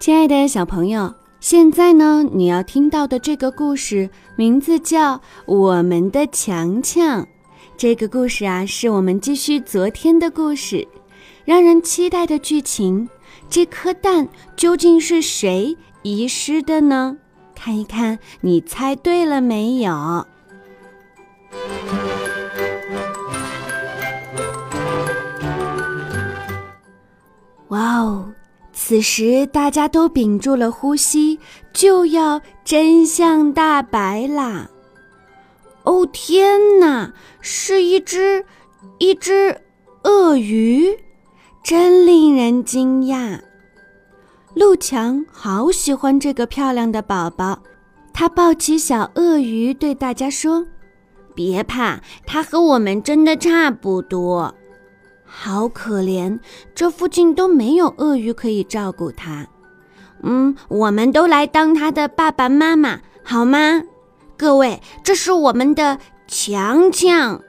[0.00, 7.22] 亲爱的小朋友，现在呢，你要听到的这个故事名字叫《我们的强强》。
[7.76, 10.88] 这个故事啊，是我们继续昨天的故事，
[11.44, 13.10] 让人期待的剧情。
[13.50, 17.18] 这颗蛋究竟是谁遗失的呢？
[17.54, 20.26] 看一看，你猜对了没有？
[27.68, 28.32] 哇哦！
[28.82, 31.38] 此时，大家都屏住了呼吸，
[31.70, 34.70] 就要真相大白啦！
[35.84, 38.42] 哦天哪，是一只
[38.98, 39.60] 一只
[40.04, 40.98] 鳄鱼，
[41.62, 43.38] 真令人惊讶。
[44.54, 47.62] 陆强好喜欢这个漂亮的宝宝，
[48.14, 50.66] 他抱起小鳄鱼，对大家说
[51.36, 54.54] ：“别怕，它和我们真的差不多。”
[55.32, 56.40] 好可怜，
[56.74, 59.46] 这附近都没有鳄鱼可以照顾它。
[60.22, 63.82] 嗯，我们都来当它的爸爸妈妈好吗？
[64.36, 67.40] 各位，这是我们的强强。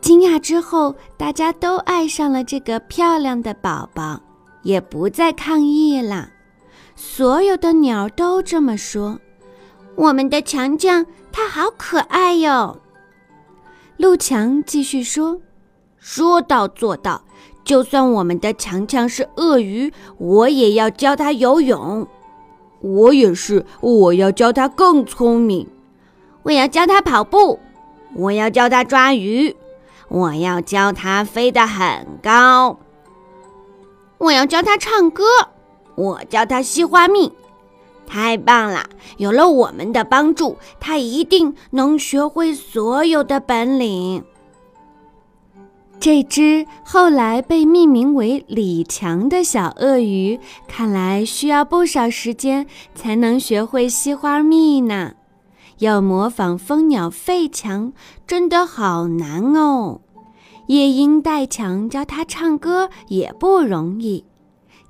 [0.00, 4.20] 惊讶之后，大家都爱上了这个漂亮的宝宝，
[4.62, 6.30] 也不再抗议了。
[6.96, 9.20] 所有的鸟都这么说
[9.96, 12.80] ：“我们的强强，它好可爱哟。”
[13.96, 15.40] 陆强继续说。
[16.04, 17.22] 说到做到，
[17.64, 22.06] 就算我们的强强是鳄鱼，我也要教他游泳。
[22.82, 25.66] 我也是，我要教他更聪明。
[26.42, 27.58] 我要教他跑步，
[28.16, 29.56] 我要教他抓鱼，
[30.10, 32.78] 我要教他飞得很高。
[34.18, 35.24] 我要教他唱歌，
[35.94, 37.32] 我教他吸花蜜。
[38.06, 38.84] 太棒了！
[39.16, 44.22] 有了我们的帮助，他一定能学会所有的本领。
[46.04, 50.38] 这只后来被命名为李强的小鳄鱼，
[50.68, 55.14] 看来需要不少时间才能学会吸花蜜呢。
[55.78, 57.94] 要模仿蜂鸟费强，
[58.26, 60.02] 真的好难哦。
[60.66, 64.26] 夜莺戴强教它唱歌也不容易。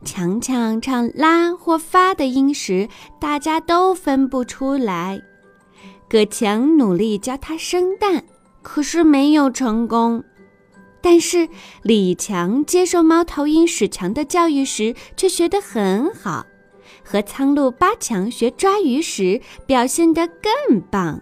[0.04, 2.88] 强强唱拉或发的音时，
[3.20, 5.22] 大家都分不出来。
[6.10, 8.24] 葛强努力教它生蛋，
[8.62, 10.24] 可是没有成功。
[11.04, 11.50] 但是
[11.82, 16.46] 李强接受猫头鹰史强的教育时，却学得很好；
[17.04, 21.20] 和苍鹭八强学抓鱼时，表现得更棒。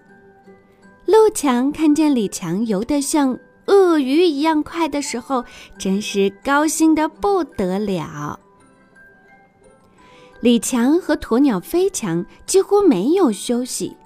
[1.04, 5.44] 陆强看见李强游得像鳄鱼一样快的时候，
[5.76, 8.38] 真是高兴得不得了。
[10.40, 13.96] 李强和鸵鸟飞强几乎没有休息，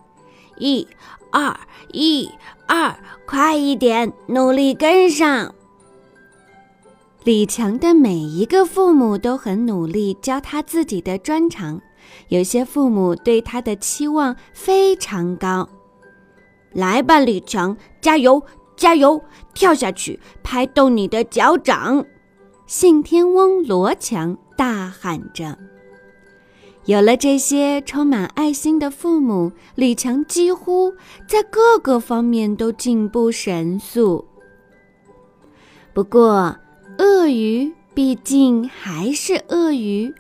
[0.57, 0.89] 一、
[1.31, 1.55] 二、
[1.93, 2.31] 一、
[2.67, 5.55] 二，快一点，努力跟上。
[7.27, 11.81] 李强的每一个父母都很努力教他自己的专长，
[12.29, 15.69] 有些父母对他的期望非常高。
[16.73, 18.41] 来吧，李强，加油，
[18.77, 19.21] 加油！
[19.55, 22.07] 跳下去，拍动你的脚掌！
[22.69, 25.59] 信天翁罗强大喊着。
[26.85, 30.93] 有了这些充满爱心的父母，李强几乎
[31.27, 34.25] 在各个方面都进步神速。
[35.93, 36.57] 不过，
[37.27, 40.15] 鳄鱼毕竟还是鳄鱼，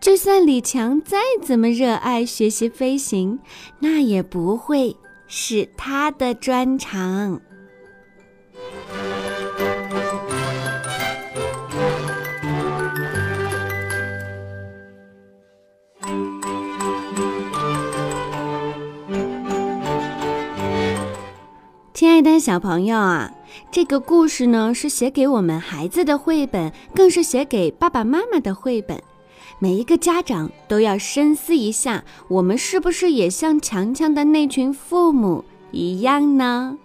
[0.00, 3.40] 就算李强再怎么热爱学习飞行，
[3.80, 4.96] 那也不会
[5.26, 7.40] 是他的专长。
[22.02, 23.32] 亲爱的小朋友啊！
[23.70, 29.00] 这个故事呢，是写给我们孩子的绘本，更是写给爸爸妈妈的绘本。
[29.60, 36.76] 每一个家长都要深思一下，我们是不是也像强强的那群父母一样呢？